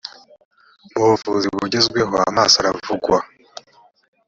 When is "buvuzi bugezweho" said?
1.09-2.15